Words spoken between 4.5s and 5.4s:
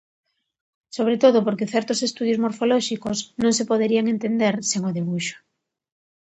sen o debuxo.